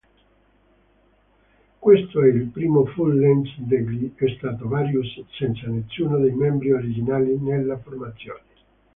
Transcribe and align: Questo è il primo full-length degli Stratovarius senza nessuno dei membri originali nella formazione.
Questo 1.77 2.23
è 2.23 2.25
il 2.27 2.47
primo 2.47 2.85
full-length 2.87 3.51
degli 3.59 4.11
Stratovarius 4.35 5.23
senza 5.29 5.67
nessuno 5.67 6.17
dei 6.17 6.31
membri 6.33 6.71
originali 6.71 7.37
nella 7.37 7.77
formazione. 7.77 8.41